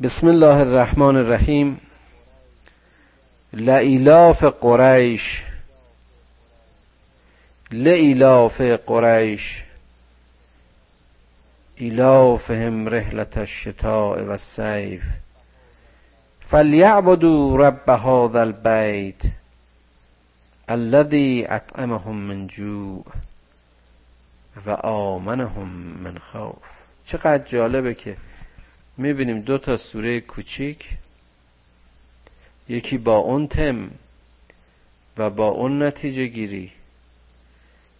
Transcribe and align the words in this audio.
بسم 0.00 0.28
الله 0.28 0.62
الرحمن 0.62 1.16
الرحیم. 1.16 1.76
لإلاف 3.52 4.44
قریش. 4.44 5.42
لإلاف 7.70 8.62
قریش. 8.86 9.62
ایلافهم 11.76 12.88
رحلت 12.88 13.38
الشتاء 13.38 14.20
و 14.22 14.30
الصیف 14.30 15.02
فلیعبدوا 16.40 17.58
رب 17.58 17.90
هذا 17.90 18.42
البیت 18.42 19.22
الذي 20.68 21.46
اطعمهم 21.48 22.16
من 22.16 22.46
جوع 22.46 23.04
و 24.66 24.70
آمنهم 24.70 25.68
من 26.02 26.18
خوف. 26.18 26.68
چقدر 27.04 27.44
جالبه 27.44 27.94
که 27.94 28.16
می‌بینیم 28.98 29.40
دو 29.40 29.58
تا 29.58 29.76
سوره 29.76 30.20
کوچیک. 30.20 30.88
یکی 32.68 32.98
با 32.98 33.16
اون 33.16 33.46
تم 33.46 33.90
و 35.18 35.30
با 35.30 35.48
اون 35.48 35.82
نتیجه 35.82 36.26
گیری. 36.26 36.72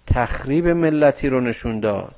تخریب 0.06 0.68
ملتی 0.68 1.28
رو 1.28 1.40
نشون 1.40 1.80
داد. 1.80 2.16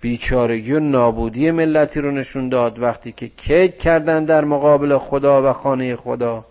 بیچارگی 0.00 0.72
و 0.72 0.80
نابودی 0.80 1.50
ملتی 1.50 2.00
رو 2.00 2.10
نشون 2.10 2.48
داد 2.48 2.78
وقتی 2.78 3.12
که 3.12 3.28
کیک 3.28 3.78
کردن 3.78 4.24
در 4.24 4.44
مقابل 4.44 4.98
خدا 4.98 5.50
و 5.50 5.52
خانه 5.52 5.96
خدا. 5.96 6.44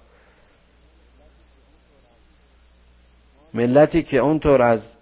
ملتی 3.53 4.03
که 4.03 4.17
اونطور 4.17 4.61
از 4.61 4.95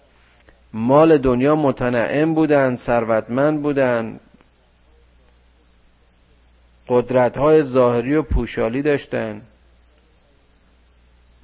مال 0.74 1.18
دنیا 1.18 1.56
متنعم 1.56 2.34
بودن 2.34 2.76
ثروتمند 2.76 3.62
بودن 3.62 4.20
قدرت 6.90 7.38
های 7.38 7.64
ظاهری 7.64 8.16
و 8.16 8.22
پوشالی 8.22 8.82
داشتن. 8.82 9.42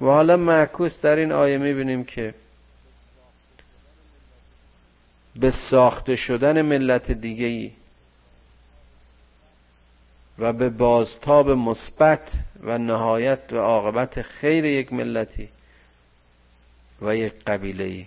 و 0.00 0.04
حالا 0.04 0.36
معکوس 0.36 1.00
در 1.00 1.16
این 1.16 1.32
آیه 1.32 1.58
می‌بینیم 1.58 2.04
که 2.04 2.34
به 5.36 5.50
ساخته 5.50 6.16
شدن 6.16 6.62
ملت 6.62 7.10
دیگه 7.10 7.70
و 10.38 10.52
به 10.52 10.68
بازتاب 10.68 11.50
مثبت 11.50 12.32
و 12.62 12.78
نهایت 12.78 13.52
و 13.52 13.56
عاقبت 13.56 14.22
خیر 14.22 14.64
یک 14.64 14.92
ملتی 14.92 15.48
و 17.02 17.16
یک 17.16 17.32
قبیله 17.44 18.06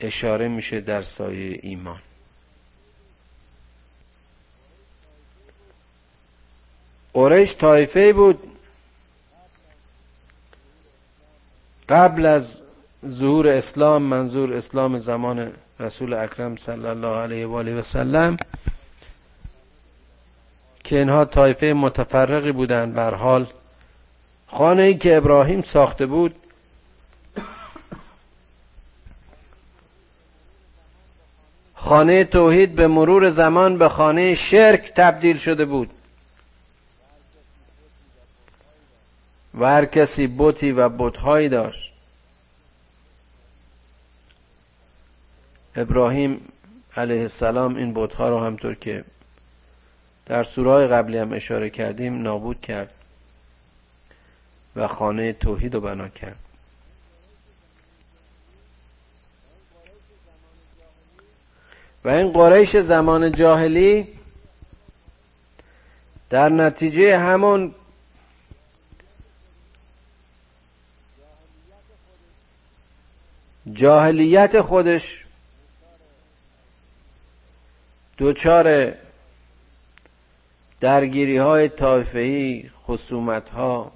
اشاره 0.00 0.48
میشه 0.48 0.80
در 0.80 1.02
سایه 1.02 1.58
ایمان. 1.62 2.00
قریش 7.16 7.56
طایفه 7.56 8.12
بود. 8.12 8.38
قبل 11.88 12.26
از 12.26 12.60
ظهور 13.08 13.48
اسلام 13.48 14.02
منظور 14.02 14.54
اسلام 14.54 14.98
زمان 14.98 15.52
رسول 15.80 16.14
اکرم 16.14 16.56
صلی 16.56 16.86
الله 16.86 17.16
علیه 17.16 17.46
و 17.46 17.54
آله 17.54 17.78
و 17.78 17.82
سلم 17.82 18.36
که 20.84 20.98
اینها 20.98 21.24
طایفه 21.24 21.66
متفرقی 21.66 22.52
بودند. 22.52 22.94
بر 22.94 23.14
حال 23.14 23.46
خانه 24.46 24.82
ای 24.82 24.94
که 24.94 25.16
ابراهیم 25.16 25.62
ساخته 25.62 26.06
بود 26.06 26.34
خانه 31.74 32.24
توحید 32.24 32.74
به 32.74 32.86
مرور 32.86 33.30
زمان 33.30 33.78
به 33.78 33.88
خانه 33.88 34.34
شرک 34.34 34.92
تبدیل 34.94 35.36
شده 35.38 35.64
بود. 35.64 35.90
و 39.56 39.66
هر 39.66 39.84
کسی 39.84 40.26
بوتی 40.26 40.72
و 40.72 40.88
بتهایی 40.88 41.48
داشت. 41.48 41.94
ابراهیم 45.76 46.40
علیه 46.96 47.20
السلام 47.20 47.76
این 47.76 47.94
بتها 47.94 48.28
رو 48.28 48.40
همطور 48.40 48.74
که 48.74 49.04
در 50.26 50.42
سورای 50.42 50.86
قبلی 50.86 51.18
هم 51.18 51.32
اشاره 51.32 51.70
کردیم 51.70 52.22
نابود 52.22 52.60
کرد 52.60 52.90
و 54.76 54.86
خانه 54.86 55.32
توحید 55.32 55.74
رو 55.74 55.80
بنا 55.80 56.08
کرد. 56.08 56.36
و 62.04 62.08
این 62.08 62.32
قریش 62.32 62.76
زمان 62.76 63.32
جاهلی 63.32 64.08
در 66.30 66.48
نتیجه 66.48 67.18
همون 67.18 67.74
جاهلیت 73.72 74.60
خودش 74.60 75.24
دوچار 78.16 78.94
درگیری 80.80 81.36
های 81.36 81.68
طایفهی 81.68 82.70
خصومت 82.86 83.48
ها 83.48 83.92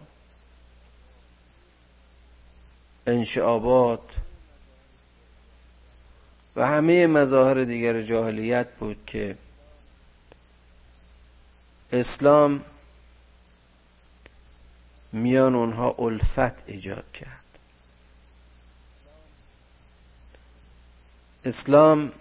انشعابات 3.07 4.17
و 6.57 6.67
همه 6.67 7.07
مظاهر 7.07 7.65
دیگر 7.65 8.01
جاهلیت 8.03 8.69
بود 8.79 8.97
که 9.07 9.37
اسلام 11.93 12.65
میان 15.13 15.55
اونها 15.55 15.95
الفت 15.99 16.69
ایجاد 16.69 17.13
کرد. 17.13 17.40
اسلام 21.45 22.13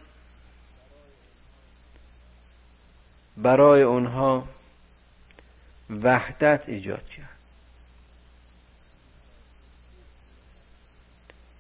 برای 3.38 3.82
اونها 3.82 4.48
وحدت 5.90 6.70
ایجاد 6.70 7.06
کرد. 7.10 7.40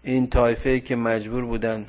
این 0.03 0.29
طایفه 0.29 0.79
که 0.79 0.95
مجبور 0.95 1.45
بودن 1.45 1.85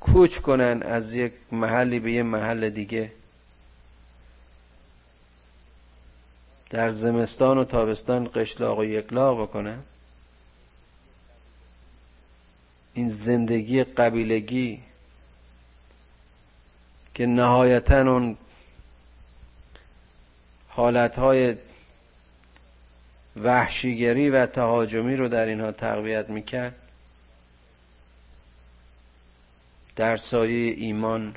کوچ 0.00 0.38
کنن 0.38 0.82
از 0.82 1.14
یک 1.14 1.32
محلی 1.52 2.00
به 2.00 2.12
یه 2.12 2.22
محل 2.22 2.70
دیگه 2.70 3.12
در 6.70 6.90
زمستان 6.90 7.58
و 7.58 7.64
تابستان 7.64 8.30
قشلاق 8.34 8.78
و 8.78 8.84
یکلاق 8.84 9.42
بکنن. 9.42 9.82
این 12.94 13.08
زندگی 13.08 13.84
قبیلگی 13.84 14.82
که 17.14 17.26
نهایتا 17.26 18.00
اون 18.00 18.36
حالتهای 20.68 21.56
وحشیگری 23.36 24.30
و 24.30 24.46
تهاجمی 24.46 25.16
رو 25.16 25.28
در 25.28 25.46
اینها 25.46 25.72
تقویت 25.72 26.30
می‌کرد 26.30 26.76
در 29.96 30.16
سایه 30.16 30.74
ایمان 30.76 31.34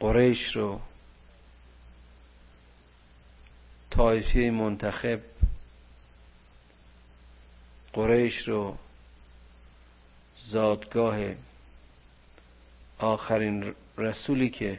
قریش 0.00 0.56
رو 0.56 0.80
طایفه 3.90 4.50
منتخب 4.50 5.20
قریش 7.94 8.48
رو 8.48 8.76
زادگاه 10.36 11.16
آخرین 12.98 13.74
رسولی 13.98 14.50
که 14.50 14.78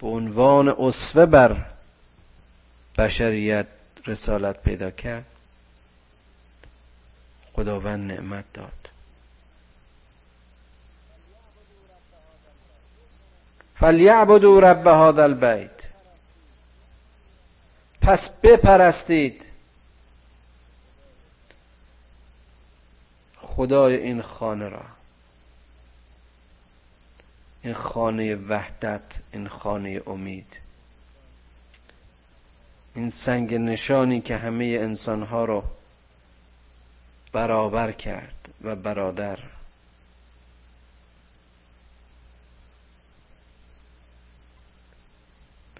به 0.00 0.06
عنوان 0.06 0.68
اصفه 0.68 1.26
بر 1.26 1.66
بشریت 2.98 3.66
رسالت 4.06 4.62
پیدا 4.62 4.90
کرد 4.90 5.24
خداوند 7.52 8.12
نعمت 8.12 8.52
داد. 8.52 8.90
فلیعبدوا 13.74 14.58
رب 14.58 14.86
هذا 14.86 15.22
البیت. 15.22 15.70
پس 18.02 18.30
بپرستید 18.30 19.49
خدای 23.56 23.96
این 23.96 24.22
خانه 24.22 24.68
را. 24.68 24.84
این 27.62 27.74
خانه 27.74 28.34
وحدت 28.34 29.02
این 29.32 29.48
خانه 29.48 30.02
امید. 30.06 30.60
این 32.94 33.10
سنگ 33.10 33.54
نشانی 33.54 34.20
که 34.20 34.36
همه 34.36 34.64
انسانها 34.64 35.44
را 35.44 35.64
برابر 37.32 37.92
کرد 37.92 38.54
و 38.62 38.76
برادر. 38.76 39.38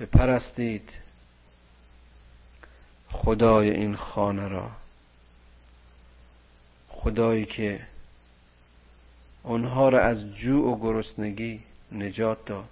بپرستید 0.01 0.93
خدای 3.11 3.71
این 3.71 3.97
خانه 3.97 4.49
را. 4.49 4.71
خدایی 7.03 7.45
که 7.45 7.81
آنها 9.45 9.89
را 9.89 10.01
از 10.03 10.35
جوع 10.35 10.73
و 10.73 10.79
گرسنگی 10.81 11.61
نجات 11.93 12.45
داد. 12.45 12.69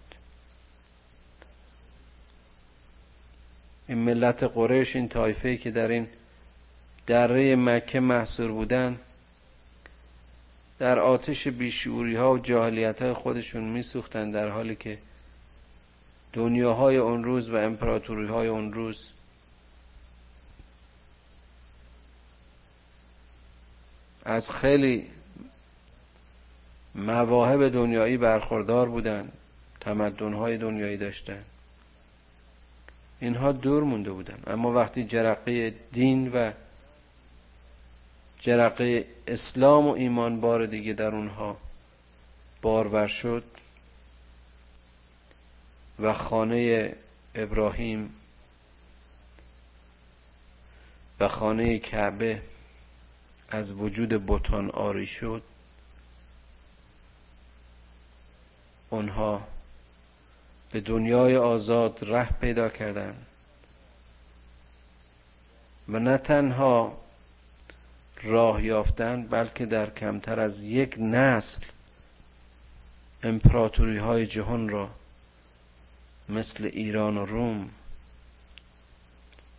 این 3.87 3.99
ملت 3.99 4.43
قریش 4.43 4.97
این 4.97 5.09
طایفه 5.09 5.57
که 5.57 5.71
در 5.71 5.89
این 5.89 6.09
دره 7.07 7.57
مکه 7.57 8.01
محصور 8.01 8.51
بودن 8.53 8.99
در 10.79 10.99
آتش 10.99 11.49
بیشعوری 11.49 12.17
ها 12.17 12.33
و 12.33 12.39
جاهلیت 12.39 13.03
های 13.03 13.13
خودشون 13.13 13.65
میسوختن 13.65 14.31
در 14.31 14.49
حالی 14.49 14.77
که 14.77 14.99
دنیاهای 16.33 16.97
اون 16.97 17.25
روز 17.25 17.51
و 17.51 17.57
امپراتوری 17.57 18.27
های 18.27 18.49
اون 18.49 18.73
روز 18.73 19.09
از 24.25 24.51
خیلی 24.51 25.11
مواهب 26.95 27.69
دنیایی 27.69 28.17
برخوردار 28.17 28.89
بودن 28.89 29.33
تمدن 29.81 30.33
های 30.33 30.57
دنیایی 30.57 30.97
داشتن. 30.97 31.45
اینها 33.21 33.53
دور 33.53 33.83
مونده 33.83 34.11
بودن. 34.11 34.39
اما 34.47 34.73
وقتی 34.73 35.05
جرقه 35.05 35.71
دین 35.93 36.33
و 36.33 36.53
جرقه 38.41 39.07
اسلام 39.27 39.87
و 39.87 39.93
ایمان 39.93 40.41
بار 40.41 40.67
دیگه 40.67 40.93
در 40.93 41.15
اونها 41.15 41.57
بارور 42.63 43.07
شد 43.07 43.45
و 45.99 46.13
خانه 46.13 46.93
ابراهیم 47.35 48.15
و 51.21 51.29
خانه 51.29 51.79
کعبه 51.79 52.43
از 53.51 53.73
وجود 53.73 54.09
بتان 54.27 54.71
آری 54.71 55.07
شد 55.07 55.43
آنها 58.91 59.47
به 60.73 60.81
دنیای 60.81 61.37
آزاد 61.37 61.99
ره 62.03 62.31
پیدا 62.31 62.69
کردند 62.69 63.27
و 65.89 65.99
نه 65.99 66.19
تنها 66.19 66.99
راه 68.23 68.65
یافتند 68.65 69.31
بلکه 69.31 69.67
در 69.67 69.91
کمتر 69.91 70.41
از 70.41 70.63
یک 70.63 70.97
نسل 70.99 71.65
امپراتوری 73.23 73.99
های 73.99 74.27
جهان 74.27 74.69
را 74.69 74.89
مثل 76.29 76.65
ایران 76.65 77.17
و 77.17 77.25
روم 77.25 77.71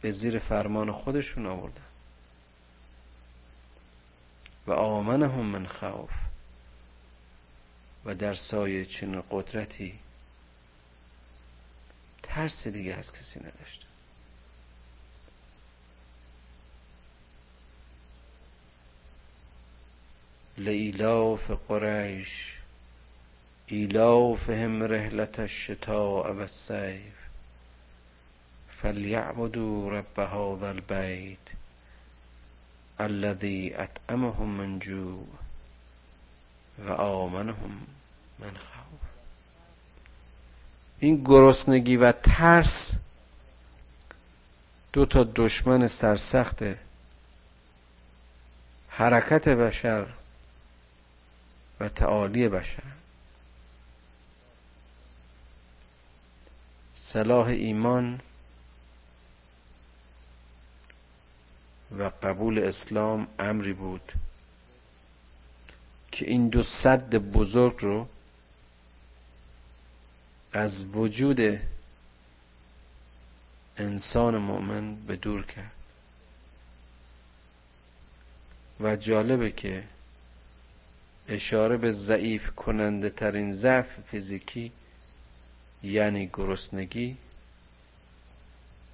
به 0.01 0.11
زیر 0.11 0.39
فرمان 0.39 0.91
خودشون 0.91 1.45
آوردن. 1.45 1.88
و 4.67 4.71
آمنهم 4.71 5.45
من 5.45 5.67
خوف. 5.67 6.09
و 8.05 8.15
در 8.15 8.33
سایه 8.33 8.85
چنین 8.85 9.23
قدرتی 9.31 9.99
ترس 12.23 12.67
دیگه 12.67 12.93
از 12.93 13.13
کسی 13.13 13.39
نداشتن 13.39 13.87
لإلاف 20.57 21.51
قریش 21.51 22.57
ایلافهم 23.67 24.83
رحلت 24.83 25.39
الشتاء 25.39 26.33
و 26.33 26.39
الصیف. 26.39 27.13
فلیعبدوا 28.75 29.89
رب 29.89 30.19
هذا 30.19 30.69
البیت. 30.69 31.37
الذي 33.01 33.75
اطعمهم 33.75 34.57
من 34.57 34.79
جوع 34.79 35.27
و 36.79 36.91
آمنهم 36.91 37.87
من 38.39 38.57
خوف. 38.57 39.09
این 40.99 41.23
گرسنگی 41.23 41.97
و 41.97 42.11
ترس 42.11 42.91
دو 44.93 45.05
تا 45.05 45.23
دشمن 45.35 45.87
سرسخت 45.87 46.63
حرکت 48.87 49.49
بشر 49.49 50.07
و 51.79 51.89
تعالی 51.89 52.49
بشر. 52.49 52.83
صلاح 56.95 57.47
ایمان 57.47 58.21
و 61.91 62.03
قبول 62.23 62.59
اسلام 62.59 63.27
امری 63.39 63.73
بود 63.73 64.11
که 66.11 66.25
این 66.29 66.49
دو 66.49 66.63
صد 66.63 67.15
بزرگ 67.15 67.77
رو 67.79 68.07
از 70.53 70.85
وجود 70.85 71.59
انسان 73.77 74.37
مؤمن 74.37 75.05
به 75.05 75.15
دور 75.15 75.45
کرد. 75.45 75.71
و 78.79 78.95
جالبه 78.95 79.51
که 79.51 79.83
اشاره 81.27 81.77
به 81.77 81.91
ضعیف 81.91 82.51
کننده 82.55 83.09
ترین 83.09 83.53
ضعف 83.53 83.99
فیزیکی 84.01 84.71
یعنی 85.83 86.29
گرسنگی 86.33 87.17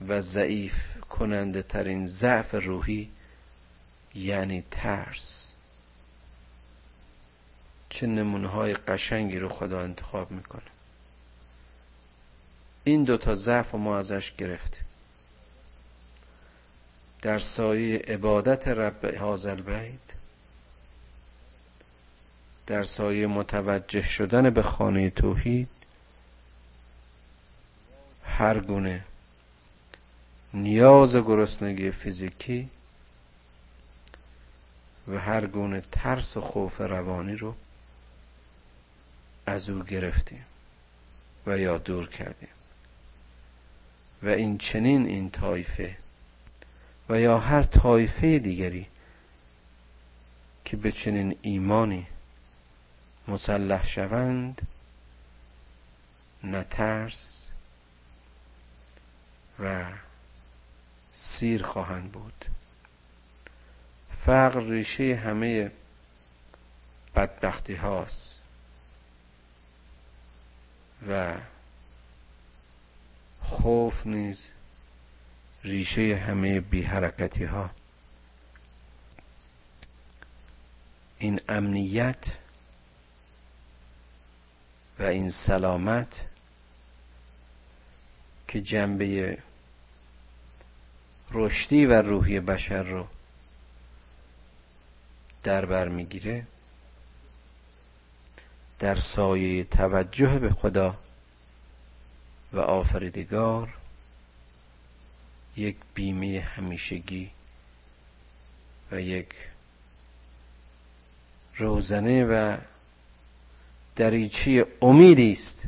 و 0.07 0.21
ضعیف 0.21 0.94
کننده 1.19 1.61
ترین 1.61 2.05
ضعف 2.05 2.55
روحی 2.55 3.09
یعنی 4.15 4.63
ترس. 4.71 5.53
چه 7.89 8.07
نمونه 8.07 8.47
های 8.47 8.73
قشنگی 8.73 9.39
رو 9.39 9.49
خدا 9.49 9.81
انتخاب 9.81 10.31
می‌کنه. 10.31 10.71
این 12.83 13.03
دوتا 13.03 13.35
ضعف 13.35 13.75
ما 13.75 13.97
ازش 13.97 14.35
گرفتیم. 14.35 14.85
در 17.21 17.39
سایه 17.39 17.97
عبادت 17.97 18.67
رب 18.67 19.15
حاضر 19.15 19.55
بیت 19.55 19.99
در 22.67 22.83
سایه 22.83 23.27
متوجه 23.27 24.01
شدن 24.01 24.49
به 24.49 24.61
خانه 24.61 25.09
توحید 25.09 25.69
هر 28.23 28.59
گونه 28.59 29.03
نیاز 30.55 31.15
گرسنگی 31.15 31.91
فیزیکی 31.91 32.69
و 35.07 35.19
هر 35.19 35.45
گونه 35.45 35.81
ترس 35.91 36.37
و 36.37 36.41
خوف 36.41 36.81
روانی 36.81 37.35
رو 37.35 37.55
از 39.45 39.69
او 39.69 39.83
گرفتیم 39.83 40.45
و 41.47 41.57
یا 41.57 41.77
دور 41.77 42.09
کردیم. 42.09 42.49
و 44.23 44.27
این 44.27 44.57
چنین 44.57 45.07
این 45.07 45.29
طایفه 45.29 45.97
و 47.09 47.19
یا 47.19 47.39
هر 47.39 47.63
طایفه 47.63 48.39
دیگری 48.39 48.87
که 50.65 50.77
به 50.77 50.91
چنین 50.91 51.37
ایمانی 51.41 52.07
مسلح 53.27 53.87
شوند 53.87 54.67
نه 56.43 56.63
ترس 56.63 57.47
و 59.59 59.85
سیر 61.35 61.63
خواهند 61.63 62.11
بود. 62.11 62.45
فقر 64.09 64.59
ریشه 64.59 65.15
همه 65.15 65.71
بدبختی 67.15 67.75
هاست 67.75 68.39
و 71.09 71.33
خوف 73.39 74.07
نیز 74.07 74.51
ریشه 75.63 76.15
همه 76.15 76.61
بی 76.61 76.81
حرکتی 76.81 77.43
ها. 77.43 77.69
این 81.17 81.41
امنیت 81.49 82.25
و 84.99 85.03
این 85.03 85.29
سلامت 85.29 86.25
که 88.47 88.61
جنبه 88.61 89.37
رشدی 91.31 91.85
و 91.85 92.01
روحی 92.01 92.39
بشر 92.39 92.83
رو 92.83 93.07
در 95.43 95.65
بر 95.65 95.87
می‌گیره. 95.87 96.47
در 98.79 98.95
سایه 98.95 99.63
توجه 99.63 100.39
به 100.39 100.49
خدا 100.49 100.97
و 102.53 102.59
آفریدگار 102.59 103.73
یک 105.55 105.75
بیمه 105.93 106.39
همیشگی 106.39 107.31
و 108.91 109.01
یک 109.01 109.29
روزنه 111.57 112.25
و 112.25 112.57
دریچه 113.95 114.67
امیدی 114.81 115.31
است 115.31 115.67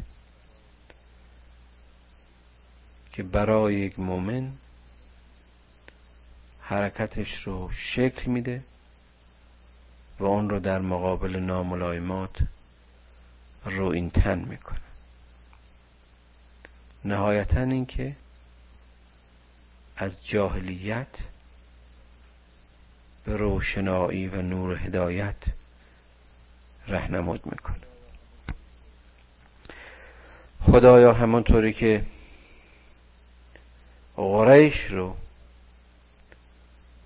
که 3.12 3.24
برای 3.24 3.76
یک 3.76 4.00
مؤمن 4.00 4.52
حرکتش 6.70 7.44
رو 7.44 7.72
شکل 7.72 8.32
میده 8.32 8.64
و 10.20 10.26
اون 10.26 10.50
رو 10.50 10.60
در 10.60 10.80
مقابل 10.80 11.36
ناملایمات 11.36 12.38
رو 13.66 13.86
این 13.86 14.10
تن 14.10 14.40
می‌کنه. 14.40 14.80
نهایتا 17.06 17.60
اینکه 17.60 18.16
از 19.98 20.26
جاهلیت 20.26 21.08
به 23.26 23.36
روشنایی 23.36 24.28
و 24.28 24.42
نور 24.42 24.76
هدایت 24.76 25.44
رهنمود 26.88 27.46
می‌کنه. 27.46 27.88
خدایا 30.62 31.14
همانطوری 31.14 31.74
که 31.74 32.06
قریش 34.16 34.84
رو 34.84 35.16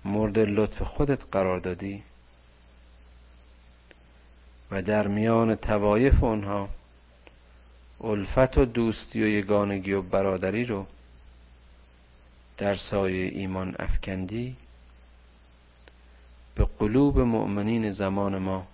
مورد 0.04 0.38
لطف 0.38 0.82
خودت 0.82 1.24
قرار 1.32 1.58
دادی 1.58 2.02
و 4.70 4.82
در 4.82 5.06
میان 5.06 5.54
توایف 5.54 6.24
اونها 6.24 6.68
الفت 8.00 8.58
و 8.58 8.64
دوستی 8.64 9.22
و 9.22 9.26
یگانگی 9.26 9.92
و 9.92 10.02
برادری 10.02 10.64
رو 10.64 10.86
در 12.58 12.74
سایه 12.74 13.30
ایمان 13.38 13.74
افکندی. 13.78 14.56
به 16.54 16.66
قلوب 16.78 17.18
مؤمنین 17.18 17.90
زمان 17.90 18.38
ما 18.38 18.66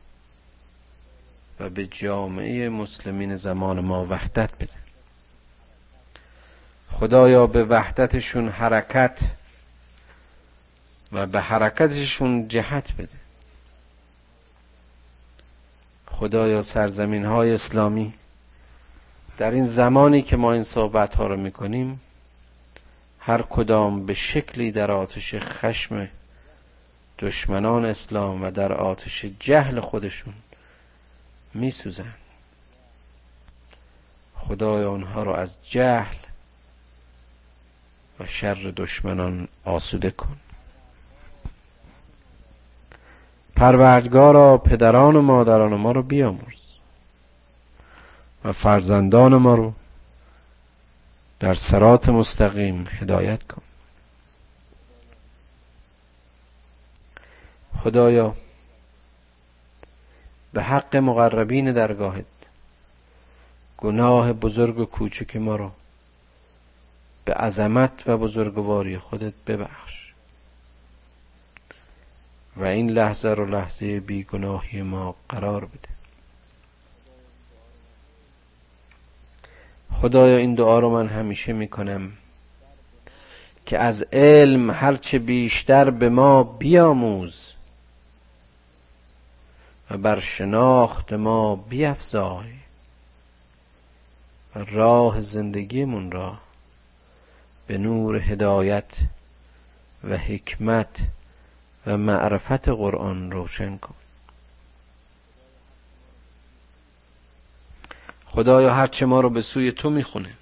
و 1.60 1.70
به 1.70 1.86
جامعه 1.86 2.68
مسلمین 2.68 3.36
زمان 3.36 3.80
ما 3.80 4.06
وحدت 4.06 4.50
بده. 4.54 4.78
خدایا 6.90 7.46
به 7.46 7.64
وحدتشون 7.64 8.48
حرکت 8.48 9.20
و 11.12 11.26
به 11.26 11.40
حرکتشون 11.40 12.48
جهت 12.48 12.92
بده. 12.92 13.18
خدایا 16.06 16.62
سرزمین 16.62 17.24
های 17.24 17.54
اسلامی 17.54 18.14
در 19.38 19.50
این 19.50 19.66
زمانی 19.66 20.22
که 20.22 20.36
ما 20.36 20.52
این 20.52 20.62
صحبت 20.62 21.14
ها 21.14 21.26
رو 21.26 21.36
می‌کنیم 21.36 22.00
هر 23.20 23.42
کدام 23.42 24.06
به 24.06 24.14
شکلی 24.14 24.72
در 24.72 24.90
آتش 24.90 25.34
خشم 25.34 26.08
دشمنان 27.18 27.84
اسلام 27.84 28.42
و 28.42 28.50
در 28.50 28.72
آتش 28.72 29.24
جهل 29.24 29.80
خودشون 29.80 30.34
میسوزن. 31.54 32.14
خدایا 34.34 34.92
آنها 34.92 35.22
رو 35.22 35.32
از 35.32 35.66
جهل 35.70 36.16
و 38.20 38.26
شر 38.26 38.72
دشمنان 38.76 39.48
آسوده 39.64 40.10
کن. 40.10 40.36
پروردگارا 43.58 44.58
پدران 44.58 45.16
و 45.16 45.22
مادران 45.22 45.74
ما 45.74 45.92
رو 45.92 46.02
بیامرز 46.02 46.76
و 48.44 48.52
فرزندان 48.52 49.36
ما 49.36 49.54
رو 49.54 49.72
در 51.40 51.54
سرات 51.54 52.08
مستقیم 52.08 52.86
هدایت 52.90 53.42
کن. 53.42 53.62
خدایا 57.76 58.34
به 60.52 60.62
حق 60.62 60.96
مقربین 60.96 61.72
درگاهت 61.72 62.26
گناه 63.76 64.32
بزرگ 64.32 64.78
و 64.78 64.84
کوچک 64.84 65.36
ما 65.36 65.56
رو 65.56 65.70
به 67.24 67.34
عظمت 67.34 68.02
و 68.06 68.16
بزرگواری 68.16 68.98
خودت 68.98 69.34
ببخش. 69.46 70.07
و 72.58 72.64
این 72.64 72.90
لحظه 72.90 73.28
رو 73.28 73.46
لحظه 73.46 74.00
بیگناهی 74.00 74.82
ما 74.82 75.14
قرار 75.28 75.64
بده. 75.64 75.88
خدایا 79.92 80.36
این 80.36 80.54
دعا 80.54 80.78
رو 80.78 80.90
من 80.90 81.08
همیشه 81.08 81.52
می‌کنم 81.52 82.12
که 83.66 83.78
از 83.78 84.02
علم 84.12 84.70
هرچه 84.70 85.18
بیشتر 85.18 85.90
به 85.90 86.08
ما 86.08 86.42
بیاموز 86.42 87.52
و 89.90 89.98
بر 89.98 90.20
شناخت 90.20 91.12
ما 91.12 91.56
بیافزای 91.56 92.52
و 94.56 94.64
راه 94.64 95.20
زندگیمون 95.20 96.10
را 96.10 96.38
به 97.66 97.78
نور 97.78 98.16
هدایت 98.16 98.90
و 100.04 100.16
حکمت 100.16 100.98
و 101.86 101.96
معرفت 101.96 102.68
قرآن 102.68 103.30
روشن 103.32 103.78
کن. 103.78 103.94
خدایا 108.26 108.74
هرچه 108.74 109.06
ما 109.06 109.20
رو 109.20 109.30
به 109.30 109.42
سوی 109.42 109.72
تو 109.72 109.90
می‌خونه. 109.90 110.34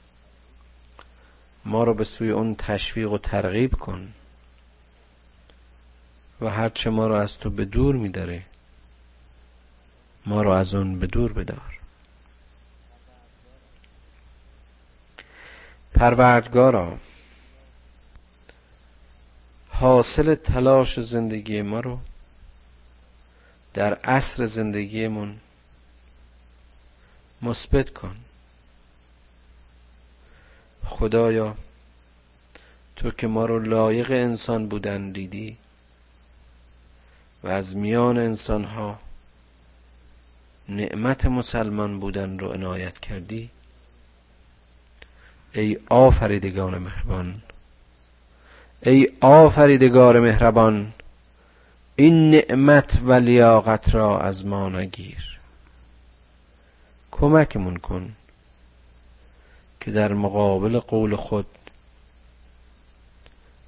ما 1.64 1.84
رو 1.84 1.94
به 1.94 2.04
سوی 2.04 2.30
اون 2.30 2.54
تشویق 2.54 3.12
و 3.12 3.18
ترغیب 3.18 3.74
کن. 3.74 4.12
و 6.40 6.50
هرچه 6.50 6.90
ما 6.90 7.06
رو 7.06 7.14
از 7.14 7.38
تو 7.38 7.50
به 7.50 7.64
دور 7.64 7.94
میداره 7.94 8.42
ما 10.26 10.42
رو 10.42 10.50
از 10.50 10.74
اون 10.74 10.98
به 10.98 11.06
دور 11.06 11.32
بدار. 11.32 11.78
پروردگارا 15.94 16.98
حاصل 19.80 20.34
تلاش 20.34 21.00
زندگی 21.00 21.62
ما 21.62 21.80
رو 21.80 21.98
در 23.74 23.94
عصر 23.94 24.46
زندگیمون 24.46 25.36
مثبت 27.42 27.90
کن. 27.90 28.16
خدایا 30.84 31.56
تو 32.96 33.10
که 33.10 33.26
ما 33.26 33.44
رو 33.44 33.58
لایق 33.58 34.10
انسان 34.10 34.68
بودن 34.68 35.10
دیدی 35.10 35.56
و 37.42 37.48
از 37.48 37.76
میان 37.76 38.18
انسان 38.18 38.64
ها 38.64 38.98
نعمت 40.68 41.26
مسلمان 41.26 42.00
بودن 42.00 42.38
رو 42.38 42.52
عنایت 42.52 42.98
کردی. 42.98 43.50
ای 45.52 45.78
آفریدگان 45.88 46.78
مهربان 46.78 47.42
ای 48.86 49.08
آفریدگار 49.20 50.20
مهربان 50.20 50.92
این 51.96 52.30
نعمت 52.30 52.98
و 53.02 53.12
لیاقت 53.12 53.94
را 53.94 54.20
از 54.20 54.44
ما 54.46 54.68
نگیر. 54.68 55.38
کمکمون 57.10 57.76
کن 57.76 58.16
که 59.80 59.90
در 59.90 60.12
مقابل 60.12 60.78
قول 60.78 61.16
خود 61.16 61.46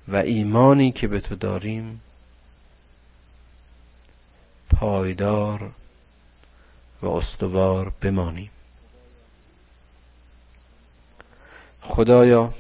و 0.09 0.17
ایمانی 0.17 0.93
که 0.93 1.09
به 1.09 1.21
تو 1.21 1.35
داریم 1.35 2.01
پایدار 4.71 5.71
و 7.03 7.07
استوار 7.07 7.93
بمانیم. 8.01 8.51
خدایا 11.81 12.55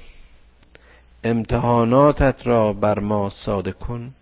امتحاناتت 1.24 2.46
را 2.46 2.72
بر 2.72 2.98
ما 2.98 3.30
ساده 3.30 3.72
کن 3.72 4.14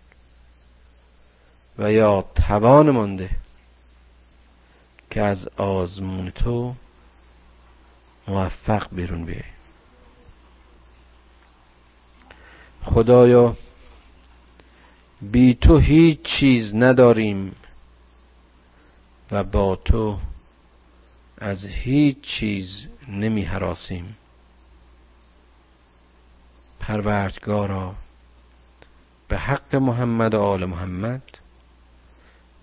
و 1.77 1.91
یا 1.91 2.25
توان 2.35 2.91
مانده 2.91 3.29
که 5.09 5.21
از 5.21 5.47
آزمون 5.47 6.29
تو 6.29 6.73
موفق 8.27 8.87
بیرون 8.91 9.25
بیای. 9.25 9.43
خدایا 12.81 13.57
بی 15.21 15.53
تو 15.53 15.77
هیچ 15.77 16.21
چیز 16.21 16.75
نداریم 16.75 17.55
و 19.31 19.43
با 19.43 19.75
تو 19.75 20.19
از 21.37 21.65
هیچ 21.65 22.21
چیز 22.21 22.87
نمی 23.07 23.43
حراسیم. 23.43 24.15
پروردگارا 26.79 27.95
به 29.27 29.37
حق 29.37 29.75
محمد 29.75 30.33
و 30.33 30.41
آل 30.41 30.65
محمد 30.65 31.21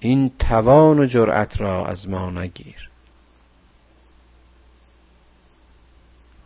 این 0.01 0.33
توان 0.39 0.99
و 0.99 1.07
جرأت 1.07 1.61
را 1.61 1.87
از 1.87 2.09
ما 2.09 2.31
نگیر. 2.31 2.91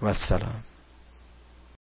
و 0.01 0.07
السلام 0.07 0.65